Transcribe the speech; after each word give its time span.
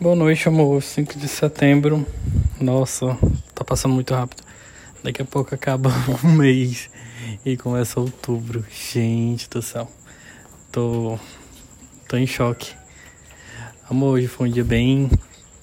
Boa 0.00 0.16
noite, 0.16 0.48
amor. 0.48 0.82
5 0.82 1.16
de 1.16 1.28
setembro. 1.28 2.04
Nossa, 2.60 3.16
tá 3.54 3.64
passando 3.64 3.94
muito 3.94 4.12
rápido. 4.12 4.42
Daqui 5.04 5.22
a 5.22 5.24
pouco 5.24 5.54
acaba 5.54 5.88
um 6.24 6.32
mês 6.32 6.90
e 7.46 7.56
começa 7.56 8.00
outubro. 8.00 8.66
Gente 8.68 9.48
do 9.48 9.62
céu. 9.62 9.88
Tô. 10.72 11.16
tô 12.08 12.16
em 12.16 12.26
choque. 12.26 12.74
Amor, 13.88 14.14
hoje 14.14 14.26
foi 14.26 14.48
um 14.48 14.52
dia 14.52 14.64
bem. 14.64 15.08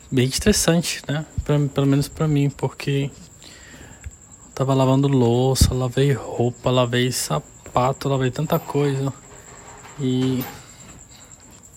bem 0.09 0.25
estressante, 0.27 1.01
né? 1.09 1.25
Pra, 1.43 1.59
pelo 1.59 1.87
menos 1.87 2.07
pra 2.07 2.25
mim, 2.25 2.49
porque. 2.49 3.11
Tava 4.55 4.73
lavando 4.73 5.09
louça, 5.09 5.73
lavei 5.73 6.13
roupa, 6.13 6.71
lavei 6.71 7.11
sapato, 7.11 8.07
lavei 8.07 8.31
tanta 8.31 8.57
coisa. 8.57 9.13
E. 9.99 10.41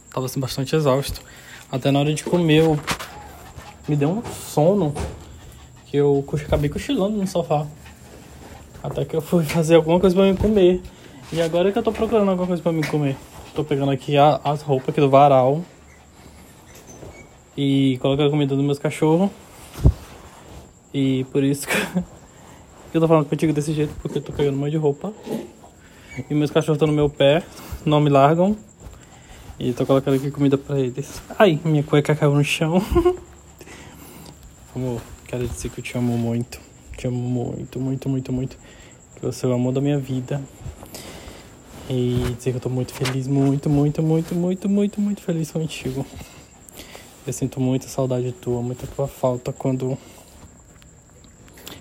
Tava 0.08 0.26
assim, 0.26 0.38
bastante 0.38 0.76
exausto. 0.76 1.20
Até 1.70 1.90
na 1.90 2.00
hora 2.00 2.14
de 2.14 2.22
comer, 2.24 2.58
eu... 2.58 2.78
me 3.88 3.96
deu 3.96 4.10
um 4.10 4.22
sono 4.24 4.94
que 5.86 5.96
eu 5.96 6.24
acabei 6.46 6.68
cochilando 6.68 7.16
no 7.16 7.26
sofá. 7.26 7.66
Até 8.82 9.04
que 9.04 9.16
eu 9.16 9.20
fui 9.20 9.42
fazer 9.46 9.76
alguma 9.76 9.98
coisa 9.98 10.14
pra 10.14 10.24
me 10.24 10.36
comer. 10.36 10.82
E 11.32 11.40
agora 11.40 11.68
é 11.68 11.72
que 11.72 11.78
eu 11.78 11.82
tô 11.82 11.92
procurando 11.92 12.30
alguma 12.30 12.46
coisa 12.46 12.62
pra 12.62 12.72
me 12.72 12.86
comer. 12.86 13.16
Tô 13.54 13.64
pegando 13.64 13.90
aqui 13.90 14.16
a, 14.16 14.40
as 14.44 14.62
roupas 14.62 14.90
aqui 14.90 15.00
do 15.00 15.08
varal. 15.08 15.62
E 17.56 17.98
colocando 18.02 18.26
a 18.28 18.30
comida 18.30 18.54
dos 18.54 18.64
meus 18.64 18.78
cachorros. 18.78 19.30
E 20.92 21.24
por 21.32 21.42
isso 21.42 21.66
que 21.66 21.74
eu 22.94 23.00
tô 23.00 23.08
falando 23.08 23.26
contigo 23.26 23.52
desse 23.52 23.72
jeito, 23.72 23.92
porque 24.00 24.18
eu 24.18 24.22
tô 24.22 24.32
pegando 24.32 24.54
um 24.56 24.60
monte 24.60 24.72
de 24.72 24.76
roupa. 24.76 25.12
E 26.30 26.34
meus 26.34 26.50
cachorros 26.50 26.76
estão 26.76 26.86
no 26.86 26.94
meu 26.94 27.10
pé, 27.10 27.42
não 27.84 28.00
me 28.00 28.10
largam. 28.10 28.56
E 29.58 29.72
tô 29.72 29.86
colocando 29.86 30.14
aqui 30.14 30.32
comida 30.32 30.58
pra 30.58 30.80
eles. 30.80 31.22
Ai, 31.38 31.60
minha 31.64 31.84
cueca 31.84 32.16
caiu 32.16 32.34
no 32.34 32.42
chão. 32.42 32.82
Amor, 34.74 35.00
quero 35.28 35.46
dizer 35.46 35.70
que 35.70 35.78
eu 35.78 35.84
te 35.84 35.96
amo 35.96 36.18
muito. 36.18 36.60
Te 36.96 37.06
amo 37.06 37.16
muito, 37.16 37.78
muito, 37.78 38.08
muito, 38.08 38.32
muito. 38.32 38.58
Que 39.14 39.22
você 39.22 39.46
é 39.46 39.48
o 39.48 39.52
amor 39.52 39.72
da 39.72 39.80
minha 39.80 39.96
vida. 39.96 40.42
E 41.88 42.34
dizer 42.36 42.50
que 42.50 42.56
eu 42.56 42.60
tô 42.60 42.68
muito 42.68 42.92
feliz, 42.92 43.28
muito, 43.28 43.70
muito, 43.70 44.02
muito, 44.02 44.34
muito, 44.34 44.68
muito, 44.68 45.00
muito 45.00 45.22
feliz 45.22 45.52
contigo. 45.52 46.04
Eu 47.24 47.32
sinto 47.32 47.60
muita 47.60 47.86
saudade 47.86 48.32
tua, 48.32 48.60
muita 48.60 48.88
tua 48.88 49.06
falta 49.06 49.52
quando. 49.52 49.96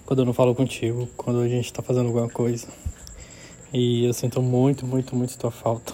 Quando 0.05 0.19
eu 0.19 0.25
não 0.25 0.33
falo 0.33 0.53
contigo, 0.53 1.09
quando 1.17 1.39
a 1.39 1.47
gente 1.47 1.73
tá 1.73 1.81
fazendo 1.81 2.05
alguma 2.05 2.29
coisa. 2.29 2.67
E 3.73 4.05
eu 4.05 4.13
sinto 4.13 4.44
muito, 4.44 4.85
muito, 4.85 5.16
muito 5.16 5.35
tua 5.39 5.49
falta. 5.49 5.91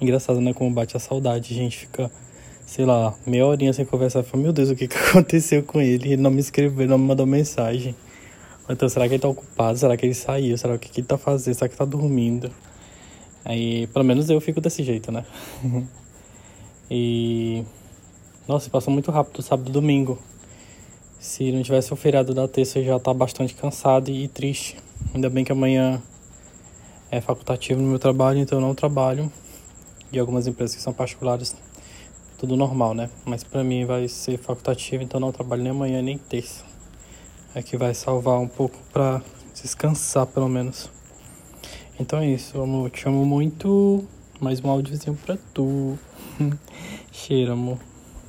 Engraçado, 0.00 0.40
né? 0.40 0.54
Como 0.54 0.70
bate 0.70 0.96
a 0.96 1.00
saudade. 1.00 1.52
A 1.52 1.56
gente 1.56 1.76
fica, 1.76 2.10
sei 2.64 2.86
lá, 2.86 3.14
meia 3.26 3.46
horinha 3.46 3.72
sem 3.72 3.84
conversar. 3.84 4.22
Fala, 4.22 4.42
meu 4.42 4.52
Deus, 4.52 4.70
o 4.70 4.74
que, 4.74 4.88
que 4.88 4.96
aconteceu 5.10 5.62
com 5.62 5.80
ele? 5.80 6.14
Ele 6.14 6.22
não 6.22 6.30
me 6.30 6.40
escreveu, 6.40 6.88
não 6.88 6.96
me 6.96 7.06
mandou 7.06 7.26
mensagem. 7.26 7.94
Então, 8.68 8.88
será 8.88 9.06
que 9.06 9.14
ele 9.14 9.20
tá 9.20 9.28
ocupado? 9.28 9.76
Será 9.76 9.96
que 9.96 10.06
ele 10.06 10.14
saiu? 10.14 10.56
Será 10.56 10.78
que, 10.78 10.88
que 10.88 11.00
ele 11.00 11.06
tá 11.06 11.18
fazendo? 11.18 11.54
Será 11.54 11.68
que 11.68 11.76
tá 11.76 11.84
dormindo? 11.84 12.50
Aí, 13.44 13.86
pelo 13.88 14.04
menos 14.04 14.30
eu 14.30 14.40
fico 14.40 14.60
desse 14.60 14.82
jeito, 14.82 15.12
né? 15.12 15.24
e. 16.90 17.62
Nossa, 18.48 18.70
passou 18.70 18.92
muito 18.92 19.10
rápido 19.10 19.42
sábado 19.42 19.68
e 19.68 19.72
domingo. 19.72 20.18
Se 21.18 21.52
não 21.52 21.62
tivesse 21.62 21.92
o 21.92 21.96
feriado 21.96 22.32
da 22.32 22.48
terça, 22.48 22.78
eu 22.78 22.84
já 22.84 22.98
tá 22.98 23.12
bastante 23.12 23.54
cansado 23.54 24.10
e 24.10 24.26
triste. 24.28 24.78
Ainda 25.14 25.28
bem 25.28 25.44
que 25.44 25.52
amanhã 25.52 26.02
é 27.10 27.20
facultativo 27.20 27.82
no 27.82 27.88
meu 27.88 27.98
trabalho, 27.98 28.38
então 28.38 28.58
eu 28.58 28.62
não 28.62 28.74
trabalho 28.74 29.30
de 30.10 30.18
algumas 30.18 30.46
empresas 30.46 30.76
que 30.76 30.82
são 30.82 30.92
particulares, 30.92 31.56
tudo 32.38 32.56
normal, 32.56 32.94
né? 32.94 33.10
Mas 33.24 33.44
para 33.44 33.62
mim 33.62 33.84
vai 33.84 34.08
ser 34.08 34.38
facultativo, 34.38 35.02
então 35.02 35.20
não 35.20 35.30
trabalho 35.30 35.62
nem 35.62 35.70
amanhã 35.70 36.02
nem 36.02 36.16
terça. 36.16 36.64
É 37.54 37.62
que 37.62 37.76
vai 37.76 37.92
salvar 37.94 38.38
um 38.38 38.48
pouco 38.48 38.76
para 38.92 39.20
descansar, 39.54 40.26
pelo 40.26 40.48
menos. 40.48 40.90
Então 41.98 42.18
é 42.18 42.26
isso, 42.26 42.60
amor. 42.60 42.90
Te 42.90 43.06
amo 43.06 43.24
muito. 43.24 44.04
Mais 44.40 44.62
um 44.64 44.70
áudiozinho 44.70 45.16
pra 45.16 45.36
tu. 45.52 45.98
Cheiro, 47.12 47.52
amor. 47.52 47.89